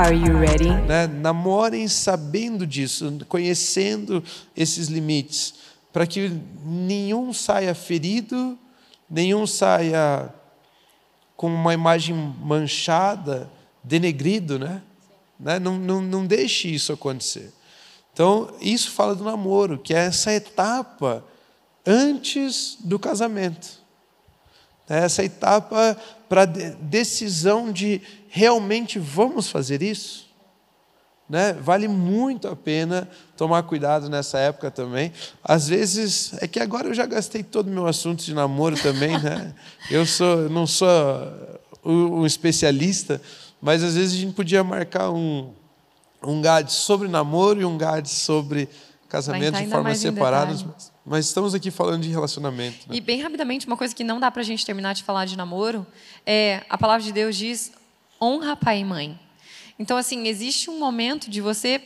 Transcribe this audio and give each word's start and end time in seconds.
Are 0.00 0.16
you 0.16 0.38
ready? 0.38 0.70
Né? 0.70 1.06
Namorem 1.06 1.86
sabendo 1.86 2.66
disso, 2.66 3.18
conhecendo 3.28 4.24
esses 4.56 4.88
limites, 4.88 5.52
para 5.92 6.06
que 6.06 6.40
nenhum 6.64 7.34
saia 7.34 7.74
ferido, 7.74 8.58
nenhum 9.10 9.46
saia 9.46 10.32
com 11.36 11.48
uma 11.48 11.74
imagem 11.74 12.16
manchada, 12.16 13.50
denegrido, 13.84 14.58
né? 14.58 14.80
né? 15.38 15.58
Não, 15.58 15.76
não, 15.76 16.00
não 16.00 16.26
deixe 16.26 16.68
isso 16.68 16.94
acontecer. 16.94 17.52
Então, 18.14 18.54
isso 18.58 18.92
fala 18.92 19.14
do 19.14 19.22
namoro, 19.22 19.78
que 19.78 19.92
é 19.92 20.06
essa 20.06 20.32
etapa 20.32 21.22
antes 21.86 22.78
do 22.80 22.98
casamento. 22.98 23.79
É 24.90 25.04
essa 25.04 25.24
etapa 25.24 25.96
para 26.28 26.44
decisão 26.44 27.70
de 27.70 28.02
realmente 28.28 28.98
vamos 28.98 29.48
fazer 29.48 29.82
isso? 29.82 30.28
Né? 31.28 31.52
Vale 31.52 31.86
muito 31.86 32.48
a 32.48 32.56
pena 32.56 33.08
tomar 33.36 33.62
cuidado 33.62 34.10
nessa 34.10 34.36
época 34.40 34.68
também. 34.68 35.12
Às 35.44 35.68
vezes, 35.68 36.34
é 36.42 36.48
que 36.48 36.58
agora 36.58 36.88
eu 36.88 36.94
já 36.94 37.06
gastei 37.06 37.44
todo 37.44 37.68
o 37.68 37.70
meu 37.70 37.86
assunto 37.86 38.24
de 38.24 38.34
namoro 38.34 38.76
também, 38.82 39.16
né? 39.16 39.54
Eu 39.88 40.04
sou, 40.04 40.50
não 40.50 40.66
sou 40.66 40.88
um 41.84 42.26
especialista, 42.26 43.22
mas 43.62 43.84
às 43.84 43.94
vezes 43.94 44.14
a 44.14 44.20
gente 44.20 44.34
podia 44.34 44.64
marcar 44.64 45.10
um, 45.10 45.52
um 46.20 46.42
GAD 46.42 46.72
sobre 46.72 47.06
namoro 47.06 47.60
e 47.60 47.64
um 47.64 47.78
GAD 47.78 48.08
sobre 48.08 48.68
casamento 49.08 49.56
de 49.56 49.68
formas 49.68 49.98
separadas. 49.98 50.64
Mas 50.64 50.90
estamos 51.26 51.54
aqui 51.54 51.70
falando 51.70 52.02
de 52.02 52.10
relacionamento. 52.10 52.88
Né? 52.88 52.96
E 52.96 53.00
bem 53.00 53.20
rapidamente, 53.20 53.66
uma 53.66 53.76
coisa 53.76 53.94
que 53.94 54.04
não 54.04 54.20
dá 54.20 54.30
para 54.30 54.42
a 54.42 54.44
gente 54.44 54.64
terminar 54.64 54.94
de 54.94 55.02
falar 55.02 55.24
de 55.24 55.36
namoro 55.36 55.86
é 56.26 56.64
a 56.68 56.76
palavra 56.76 57.02
de 57.02 57.12
Deus 57.12 57.36
diz 57.36 57.72
honra 58.20 58.54
pai 58.54 58.80
e 58.80 58.84
mãe. 58.84 59.18
Então, 59.78 59.96
assim, 59.96 60.28
existe 60.28 60.68
um 60.68 60.78
momento 60.78 61.30
de 61.30 61.40
você 61.40 61.80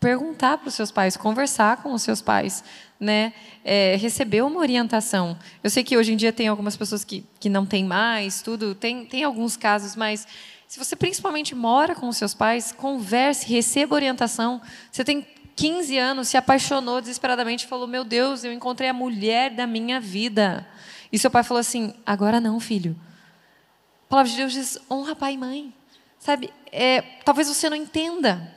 perguntar 0.00 0.58
para 0.58 0.68
os 0.68 0.74
seus 0.74 0.90
pais, 0.90 1.16
conversar 1.16 1.82
com 1.82 1.94
os 1.94 2.02
seus 2.02 2.20
pais, 2.20 2.62
né? 3.00 3.32
É, 3.64 3.96
receber 3.96 4.42
uma 4.42 4.60
orientação. 4.60 5.38
Eu 5.62 5.70
sei 5.70 5.82
que 5.82 5.96
hoje 5.96 6.12
em 6.12 6.16
dia 6.16 6.32
tem 6.32 6.48
algumas 6.48 6.76
pessoas 6.76 7.04
que, 7.04 7.24
que 7.40 7.48
não 7.48 7.64
têm 7.64 7.84
mais, 7.84 8.42
tudo, 8.42 8.74
tem, 8.74 9.06
tem 9.06 9.24
alguns 9.24 9.56
casos, 9.56 9.96
mas 9.96 10.26
se 10.68 10.78
você 10.78 10.96
principalmente 10.96 11.54
mora 11.54 11.94
com 11.94 12.08
os 12.08 12.16
seus 12.16 12.34
pais, 12.34 12.72
converse, 12.72 13.46
receba 13.46 13.94
orientação. 13.94 14.60
Você 14.90 15.04
tem 15.04 15.24
15 15.56 15.98
anos, 15.98 16.28
se 16.28 16.36
apaixonou 16.36 17.00
desesperadamente, 17.00 17.66
falou: 17.66 17.86
Meu 17.86 18.04
Deus, 18.04 18.44
eu 18.44 18.52
encontrei 18.52 18.88
a 18.88 18.92
mulher 18.92 19.50
da 19.50 19.66
minha 19.66 20.00
vida. 20.00 20.66
E 21.12 21.18
seu 21.18 21.30
pai 21.30 21.42
falou 21.42 21.60
assim: 21.60 21.94
Agora 22.04 22.40
não, 22.40 22.58
filho. 22.58 22.96
A 24.06 24.08
palavra 24.08 24.30
de 24.30 24.36
Deus 24.36 24.52
diz: 24.52 24.78
honra 24.90 25.14
pai 25.14 25.34
e 25.34 25.38
mãe. 25.38 25.74
Sabe, 26.18 26.50
é, 26.72 27.02
talvez 27.24 27.48
você 27.48 27.68
não 27.68 27.76
entenda, 27.76 28.50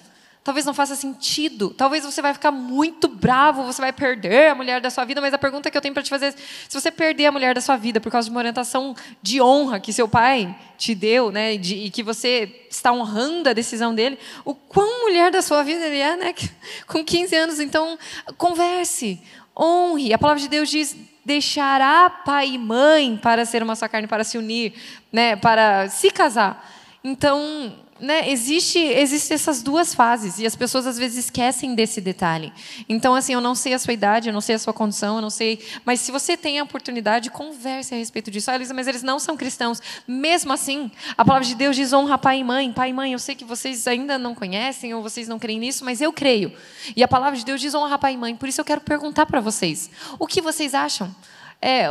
talvez 0.48 0.66
não 0.66 0.73
faça 0.73 0.95
sentido, 0.95 1.72
talvez 1.72 2.06
você 2.06 2.22
vai 2.22 2.34
ficar 2.34 2.52
muito 2.52 3.09
bravo, 3.09 3.66
você 3.66 3.81
vai 3.81 3.92
perder 3.92 4.52
a 4.52 4.56
mulher 4.56 4.80
da 4.80 4.90
sua 4.90 5.03
vida, 5.03 5.20
mas 5.20 5.34
a 5.34 5.38
pergunta 5.38 5.70
que 5.70 5.78
eu 5.78 5.81
tenho 5.81 5.94
para 5.94 6.02
te 6.02 6.09
fazer 6.09 6.28
é: 6.28 6.31
se 6.31 6.80
você 6.80 6.90
perder 6.90 7.25
a 7.25 7.34
mulher 7.34 7.53
da 7.53 7.59
sua 7.59 7.75
vida 7.75 8.00
por 8.00 8.09
causa 8.09 8.30
de 8.30 8.31
uma 8.31 8.40
orientação 8.40 8.96
de 9.22 9.41
honra 9.41 9.78
que 9.78 9.91
seu 9.91 10.07
pai 10.07 10.56
te 10.78 10.96
deu, 10.96 11.34
né, 11.34 11.57
de, 11.57 11.75
e 11.75 11.90
que 11.90 12.02
você 12.02 12.66
está 12.69 12.94
honrando 12.94 13.50
a 13.50 13.53
decisão 13.53 13.94
dele, 13.94 14.18
o 14.46 14.56
quão 14.56 15.03
mulher 15.03 15.31
da 15.31 15.41
sua 15.41 15.63
vida 15.63 15.86
ele 15.86 16.00
é, 16.00 16.16
né, 16.16 16.34
com 16.88 17.03
15 17.03 17.36
anos, 17.36 17.59
então 17.59 18.00
converse, 18.38 19.22
honre. 19.53 20.13
A 20.13 20.18
palavra 20.18 20.41
de 20.41 20.47
Deus 20.47 20.69
diz: 20.69 20.96
deixará 21.25 22.09
pai 22.09 22.52
e 22.52 22.57
mãe 22.57 23.19
para 23.22 23.44
ser 23.44 23.62
uma 23.62 23.75
só 23.75 23.86
carne, 23.90 24.07
para 24.07 24.24
se 24.24 24.38
unir, 24.38 24.74
né, 25.12 25.36
para 25.36 25.90
se 25.90 26.09
casar. 26.09 26.66
Então, 27.03 27.86
né, 28.00 28.30
existe, 28.30 28.80
essas 28.94 29.62
duas 29.62 29.94
fases 29.94 30.40
e 30.40 30.46
as 30.46 30.56
pessoas 30.56 30.85
às 30.85 30.97
vezes 30.97 31.25
esquecem 31.25 31.75
desse 31.75 32.00
detalhe. 32.00 32.53
Então, 32.88 33.16
assim, 33.16 33.34
eu 33.34 33.41
não 33.41 33.56
sei 33.56 33.74
a 33.74 33.80
sua 33.80 33.94
idade, 33.94 34.30
eu 34.30 34.34
não 34.34 34.41
sei 34.41 34.56
a 34.56 34.59
sua 34.59 34.74
condição, 34.74 35.16
eu 35.16 35.22
não 35.22 35.30
sei, 35.30 35.59
mas 35.84 36.00
se 36.00 36.12
você 36.12 36.38
tem 36.38 36.59
a 36.59 36.63
oportunidade, 36.63 37.30
converse 37.30 37.94
a 37.94 37.97
respeito 37.97 38.30
disso. 38.31 38.52
Ah, 38.52 38.57
mas 38.74 38.88
eles 38.88 39.03
não 39.03 39.19
são 39.19 39.36
cristãos. 39.36 39.81
Mesmo 40.07 40.53
assim, 40.53 40.91
a 41.18 41.24
palavra 41.24 41.47
de 41.47 41.56
Deus 41.56 41.75
diz 41.75 41.94
honra 41.94 42.18
pai 42.18 42.40
e 42.40 42.44
mãe. 42.44 42.72
Pai 42.72 42.90
e 42.90 42.94
mãe, 42.94 43.13
eu 43.13 43.19
sei 43.19 43.36
que 43.36 43.46
vocês 43.46 43.88
ainda 43.88 44.18
não 44.18 44.34
conhecem 44.36 44.94
ou 44.94 45.02
vocês 45.02 45.28
não 45.28 45.40
creem 45.40 45.59
nisso, 45.59 45.84
mas 45.84 46.02
eu 46.02 46.12
creio. 46.13 46.52
E 46.96 47.03
a 47.03 47.07
palavra 47.07 47.38
de 47.38 47.46
Deus 47.46 47.62
diz 47.62 47.74
honra 47.74 47.97
pai 47.97 48.13
e 48.13 48.18
mãe. 48.18 48.36
Por 48.36 48.47
isso 48.47 48.62
eu 48.62 48.66
quero 48.66 48.81
perguntar 48.81 49.25
para 49.25 49.40
vocês: 49.40 49.90
o 50.19 50.28
que 50.28 50.41
vocês 50.41 50.74
acham? 50.74 51.13
É, 51.62 51.88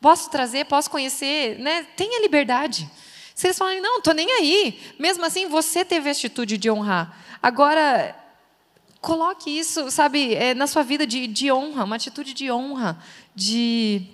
posso 0.00 0.30
trazer, 0.30 0.66
posso 0.66 0.90
conhecer, 0.90 1.58
né? 1.58 1.86
Tenha 1.96 2.20
liberdade. 2.20 2.88
Se 3.34 3.48
eles 3.48 3.58
falarem, 3.58 3.80
não, 3.80 3.98
estou 3.98 4.14
nem 4.14 4.30
aí, 4.30 4.80
mesmo 4.98 5.24
assim 5.24 5.48
você 5.48 5.84
teve 5.84 6.08
a 6.08 6.12
atitude 6.12 6.56
de 6.56 6.70
honrar. 6.70 7.18
Agora, 7.42 8.14
coloque 9.00 9.50
isso, 9.50 9.90
sabe, 9.90 10.34
é, 10.34 10.54
na 10.54 10.68
sua 10.68 10.82
vida 10.82 11.04
de, 11.06 11.26
de 11.26 11.52
honra, 11.52 11.84
uma 11.84 11.96
atitude 11.96 12.32
de 12.32 12.50
honra, 12.50 12.96
de 13.34 14.06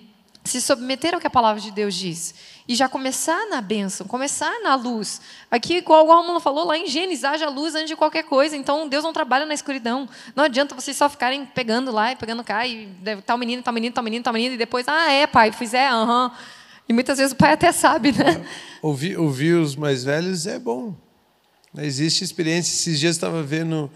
se 0.43 0.59
submeter 0.59 1.13
ao 1.13 1.19
que 1.19 1.27
a 1.27 1.29
palavra 1.29 1.61
de 1.61 1.69
Deus 1.69 1.93
diz. 1.93 2.33
E 2.67 2.73
já 2.75 2.89
começar 2.89 3.47
na 3.47 3.61
bênção, 3.61 4.07
começar 4.07 4.59
na 4.61 4.75
luz. 4.75 5.21
Aqui, 5.51 5.77
igual 5.77 6.05
o 6.05 6.07
Romulo 6.07 6.39
falou 6.39 6.65
lá 6.65 6.77
em 6.77 6.87
Gênesis, 6.87 7.23
haja 7.23 7.47
luz 7.47 7.75
antes 7.75 7.89
de 7.89 7.95
qualquer 7.95 8.23
coisa. 8.23 8.57
Então, 8.57 8.87
Deus 8.87 9.03
não 9.03 9.13
trabalha 9.13 9.45
na 9.45 9.53
escuridão. 9.53 10.09
Não 10.35 10.43
adianta 10.43 10.73
vocês 10.73 10.97
só 10.97 11.07
ficarem 11.07 11.45
pegando 11.45 11.91
lá 11.91 12.11
e 12.11 12.15
pegando 12.15 12.43
cá, 12.43 12.65
e 12.65 12.87
tal 13.25 13.37
menino, 13.37 13.61
tal 13.61 13.73
menino, 13.73 13.93
tal 13.93 14.03
menino, 14.03 14.23
tal 14.23 14.33
menino, 14.33 14.55
e 14.55 14.57
depois, 14.57 14.87
ah, 14.87 15.11
é, 15.11 15.27
pai, 15.27 15.51
fizer, 15.51 15.87
aham. 15.87 16.25
Uhum. 16.25 16.60
E 16.91 16.93
muitas 16.93 17.19
vezes 17.19 17.31
o 17.31 17.37
pai 17.37 17.53
até 17.53 17.71
sabe, 17.71 18.11
né? 18.11 18.45
Ouvir, 18.81 19.17
ouvir 19.17 19.53
os 19.53 19.77
mais 19.77 20.03
velhos 20.03 20.45
é 20.45 20.59
bom. 20.59 20.93
Existe 21.77 22.21
experiência. 22.21 22.69
Esses 22.69 22.99
dias 22.99 23.15
estava 23.15 23.41
vendo 23.41 23.89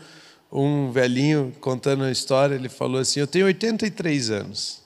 um 0.50 0.90
velhinho 0.92 1.54
contando 1.60 2.06
a 2.06 2.12
história. 2.12 2.56
Ele 2.56 2.70
falou 2.70 3.02
assim: 3.02 3.20
Eu 3.20 3.28
tenho 3.28 3.48
83 3.48 4.32
anos. 4.32 4.82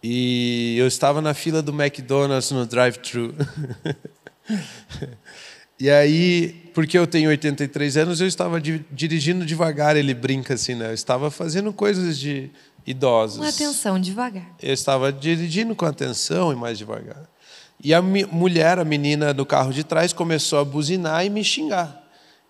E 0.00 0.76
eu 0.78 0.86
estava 0.86 1.20
na 1.20 1.34
fila 1.34 1.60
do 1.60 1.72
McDonald's 1.72 2.52
no 2.52 2.64
drive-thru. 2.64 3.34
e 5.80 5.90
aí, 5.90 6.70
porque 6.72 6.96
eu 6.96 7.04
tenho 7.04 7.30
83 7.30 7.96
anos, 7.96 8.20
eu 8.20 8.28
estava 8.28 8.60
dirigindo 8.60 9.44
devagar. 9.44 9.96
Ele 9.96 10.14
brinca 10.14 10.54
assim, 10.54 10.76
né? 10.76 10.90
Eu 10.90 10.94
estava 10.94 11.32
fazendo 11.32 11.72
coisas 11.72 12.16
de 12.16 12.48
idosos. 12.86 13.38
Com 13.38 13.44
atenção, 13.44 14.00
devagar. 14.00 14.54
Eu 14.60 14.72
estava 14.72 15.12
dirigindo 15.12 15.74
com 15.74 15.84
atenção 15.84 16.52
e 16.52 16.56
mais 16.56 16.78
devagar. 16.78 17.28
E 17.82 17.92
a 17.92 18.00
mulher, 18.00 18.78
a 18.78 18.84
menina 18.84 19.34
do 19.34 19.44
carro 19.44 19.72
de 19.72 19.82
trás, 19.82 20.12
começou 20.12 20.60
a 20.60 20.64
buzinar 20.64 21.26
e 21.26 21.30
me 21.30 21.42
xingar. 21.42 22.00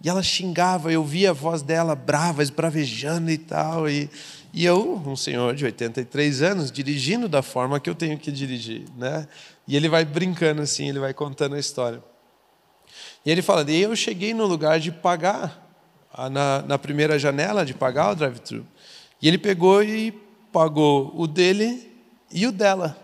E 0.04 0.08
ela 0.08 0.22
xingava, 0.22 0.92
eu 0.92 1.04
via 1.04 1.30
a 1.30 1.32
voz 1.32 1.62
dela 1.62 1.94
brava, 1.94 2.42
esbravejando 2.42 3.30
e 3.30 3.38
tal. 3.38 3.88
E, 3.88 4.10
e 4.52 4.64
eu, 4.64 5.00
um 5.06 5.16
senhor 5.16 5.54
de 5.54 5.64
83 5.64 6.42
anos, 6.42 6.72
dirigindo 6.72 7.28
da 7.28 7.40
forma 7.40 7.78
que 7.78 7.88
eu 7.88 7.94
tenho 7.94 8.18
que 8.18 8.30
dirigir. 8.32 8.84
Né? 8.96 9.26
E 9.66 9.76
ele 9.76 9.88
vai 9.88 10.04
brincando 10.04 10.60
assim, 10.60 10.88
ele 10.88 10.98
vai 10.98 11.14
contando 11.14 11.54
a 11.54 11.58
história. 11.58 12.02
E 13.24 13.30
ele 13.30 13.40
fala: 13.40 13.64
e 13.70 13.80
eu 13.80 13.94
cheguei 13.94 14.34
no 14.34 14.44
lugar 14.44 14.80
de 14.80 14.90
pagar, 14.90 15.62
na, 16.30 16.62
na 16.62 16.78
primeira 16.78 17.18
janela 17.18 17.64
de 17.64 17.72
pagar 17.72 18.10
o 18.10 18.14
drive-thru. 18.14 18.66
E 19.22 19.28
ele 19.28 19.38
pegou 19.38 19.82
e 19.82 20.10
pagou 20.52 21.14
o 21.16 21.28
dele 21.28 21.90
e 22.30 22.46
o 22.46 22.52
dela. 22.52 22.98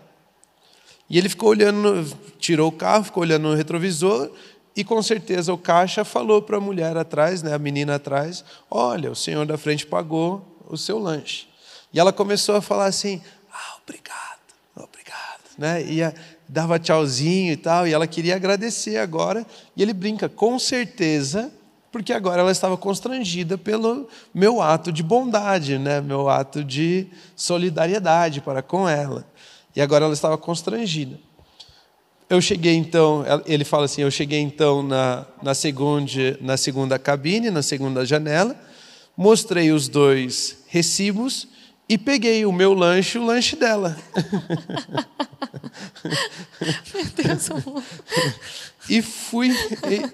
E 1.09 1.17
ele 1.17 1.29
ficou 1.29 1.49
olhando, 1.49 2.05
tirou 2.37 2.67
o 2.67 2.71
carro, 2.71 3.05
ficou 3.05 3.23
olhando 3.23 3.47
no 3.47 3.55
retrovisor 3.55 4.29
e 4.75 4.83
com 4.83 5.01
certeza 5.01 5.53
o 5.53 5.57
caixa 5.57 6.05
falou 6.05 6.41
para 6.41 6.57
a 6.57 6.61
mulher 6.61 6.95
atrás, 6.95 7.41
né, 7.41 7.53
a 7.53 7.59
menina 7.59 7.95
atrás: 7.95 8.45
Olha, 8.69 9.11
o 9.11 9.15
senhor 9.15 9.45
da 9.45 9.57
frente 9.57 9.85
pagou 9.85 10.45
o 10.67 10.77
seu 10.77 10.99
lanche. 10.99 11.47
E 11.91 11.99
ela 11.99 12.13
começou 12.13 12.55
a 12.55 12.61
falar 12.61 12.85
assim: 12.85 13.21
Ah, 13.51 13.77
obrigado, 13.83 14.39
obrigado. 14.75 15.41
Né? 15.57 15.83
E 15.85 16.03
a, 16.03 16.13
dava 16.47 16.79
tchauzinho 16.79 17.51
e 17.51 17.57
tal, 17.57 17.87
e 17.87 17.93
ela 17.93 18.07
queria 18.07 18.35
agradecer 18.35 18.97
agora. 18.97 19.45
E 19.75 19.81
ele 19.81 19.93
brinca: 19.93 20.29
Com 20.29 20.59
certeza 20.59 21.51
porque 21.91 22.13
agora 22.13 22.41
ela 22.41 22.51
estava 22.51 22.77
constrangida 22.77 23.57
pelo 23.57 24.07
meu 24.33 24.61
ato 24.61 24.91
de 24.91 25.01
bondade, 25.01 25.77
né? 25.77 26.01
meu 26.01 26.29
ato 26.29 26.63
de 26.63 27.07
solidariedade 27.35 28.41
para 28.41 28.61
com 28.61 28.87
ela. 28.87 29.25
E 29.75 29.81
agora 29.81 30.05
ela 30.05 30.13
estava 30.13 30.37
constrangida. 30.37 31.19
Eu 32.29 32.39
cheguei 32.39 32.75
então, 32.75 33.25
ele 33.45 33.63
fala 33.63 33.85
assim, 33.85 34.03
eu 34.03 34.11
cheguei 34.11 34.39
então 34.39 34.83
na, 34.83 35.25
na, 35.41 35.55
segunda, 35.55 36.37
na 36.39 36.57
segunda 36.57 36.99
cabine, 36.99 37.49
na 37.49 37.63
segunda 37.63 38.05
janela, 38.05 38.55
mostrei 39.17 39.71
os 39.71 39.87
dois 39.87 40.57
recibos 40.67 41.47
e 41.87 41.97
peguei 41.97 42.45
o 42.45 42.51
meu 42.51 42.75
lanche 42.75 43.17
e 43.17 43.21
o 43.21 43.25
lanche 43.25 43.55
dela. 43.55 43.97
Meu 46.93 47.05
Deus, 47.15 47.51
amor. 47.51 47.83
e 48.89 49.01
fui 49.01 49.49
e, 49.49 50.11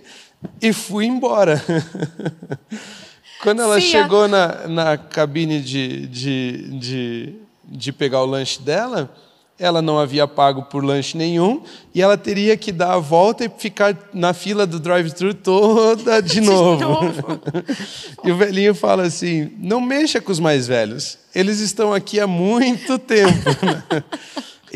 e 0.61 0.73
fui 0.73 1.05
embora. 1.05 1.61
Quando 3.41 3.61
ela 3.61 3.79
chegou 3.79 4.27
na, 4.27 4.67
na 4.67 4.97
cabine 4.97 5.61
de, 5.61 6.07
de, 6.07 6.79
de, 6.79 7.35
de 7.63 7.91
pegar 7.91 8.21
o 8.21 8.25
lanche 8.25 8.61
dela, 8.61 9.13
ela 9.57 9.81
não 9.81 9.97
havia 9.97 10.27
pago 10.27 10.63
por 10.63 10.83
lanche 10.83 11.17
nenhum 11.17 11.61
e 11.93 12.01
ela 12.01 12.17
teria 12.17 12.57
que 12.57 12.71
dar 12.71 12.93
a 12.93 12.99
volta 12.99 13.45
e 13.45 13.51
ficar 13.57 13.97
na 14.13 14.33
fila 14.33 14.67
do 14.67 14.79
drive-thru 14.79 15.33
toda 15.33 16.19
de 16.23 16.41
novo. 16.41 16.81
novo. 16.81 17.41
e 18.23 18.31
o 18.31 18.37
velhinho 18.37 18.75
fala 18.75 19.03
assim: 19.03 19.51
não 19.57 19.79
mexa 19.79 20.19
com 20.19 20.31
os 20.31 20.39
mais 20.39 20.67
velhos, 20.67 21.17
eles 21.33 21.59
estão 21.59 21.93
aqui 21.93 22.19
há 22.19 22.27
muito 22.27 22.99
tempo. 22.99 23.31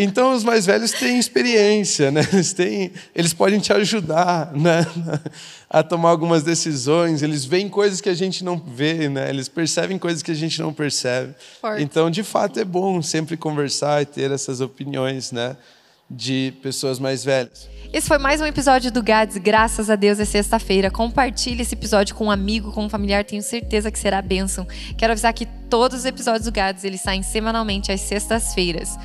Então 0.02 0.34
os 0.34 0.46
mais 0.46 0.66
velhos 0.66 0.92
têm 0.94 1.20
experiência, 1.20 2.10
né? 2.10 2.22
eles, 2.32 2.54
têm, 2.54 2.94
eles 3.14 3.34
podem 3.34 3.60
te 3.60 3.74
ajudar 3.74 4.54
né? 4.54 4.88
a 5.70 5.84
tomar 5.84 6.10
algumas 6.10 6.42
decisões, 6.42 7.22
eles 7.22 7.44
veem 7.44 7.68
coisas 7.68 8.00
que 8.00 8.08
a 8.08 8.14
gente 8.14 8.42
não 8.42 8.58
vê, 8.58 9.10
né? 9.10 9.30
eles 9.30 9.50
percebem 9.50 10.00
coisas 10.00 10.24
que 10.24 10.32
a 10.32 10.36
gente 10.36 10.62
não 10.62 10.74
percebe. 10.74 11.36
Forte. 11.60 11.84
Então, 11.84 12.10
de 12.10 12.24
fato, 12.24 12.62
é 12.62 12.64
bom 12.64 13.02
sempre 13.02 13.36
conversar 13.36 14.02
e 14.02 14.06
ter 14.06 14.32
essas 14.32 14.62
opiniões 14.62 15.34
né? 15.34 15.58
de 16.10 16.54
pessoas 16.64 16.98
mais 16.98 17.26
velhas. 17.26 17.68
Esse 17.92 18.08
foi 18.08 18.18
mais 18.18 18.40
um 18.40 18.46
episódio 18.46 18.92
do 18.92 19.04
Gads. 19.04 19.38
Graças 19.38 19.90
a 19.90 19.96
Deus 19.96 20.20
é 20.20 20.26
sexta-feira. 20.26 20.90
Compartilhe 20.90 21.62
esse 21.62 21.76
episódio 21.76 22.16
com 22.16 22.28
um 22.28 22.32
amigo, 22.32 22.72
com 22.72 22.86
um 22.86 22.90
familiar. 22.90 23.26
Tenho 23.26 23.44
certeza 23.44 23.92
que 23.92 24.00
será 24.00 24.22
bênção. 24.22 24.66
Quero 24.98 25.12
avisar 25.12 25.34
que 25.34 25.46
todos 25.70 26.00
os 26.00 26.06
episódios 26.06 26.46
do 26.46 26.52
Gads 26.52 26.84
eles 26.84 27.02
saem 27.02 27.22
semanalmente 27.22 27.92
às 27.92 28.02
sextas-feiras. 28.02 28.96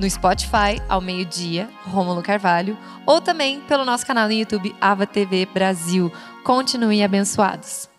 No 0.00 0.08
Spotify, 0.08 0.80
ao 0.88 0.98
meio-dia, 0.98 1.68
Rômulo 1.84 2.22
Carvalho. 2.22 2.74
Ou 3.04 3.20
também 3.20 3.60
pelo 3.60 3.84
nosso 3.84 4.06
canal 4.06 4.28
no 4.28 4.32
YouTube, 4.32 4.74
Ava 4.80 5.06
TV 5.06 5.44
Brasil. 5.44 6.10
Continuem 6.42 7.04
abençoados. 7.04 7.90